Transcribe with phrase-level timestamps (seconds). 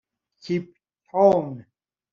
[0.43, 0.65] کیپ
[1.05, 1.47] تاون